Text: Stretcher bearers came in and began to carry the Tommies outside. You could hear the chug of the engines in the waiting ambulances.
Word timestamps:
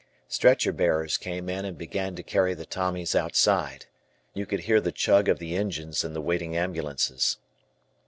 Stretcher 0.27 0.71
bearers 0.73 1.15
came 1.15 1.47
in 1.47 1.63
and 1.63 1.77
began 1.77 2.15
to 2.15 2.23
carry 2.23 2.55
the 2.55 2.65
Tommies 2.65 3.13
outside. 3.13 3.85
You 4.33 4.47
could 4.47 4.61
hear 4.61 4.81
the 4.81 4.91
chug 4.91 5.29
of 5.29 5.37
the 5.37 5.55
engines 5.55 6.03
in 6.03 6.13
the 6.13 6.21
waiting 6.21 6.57
ambulances. 6.57 7.37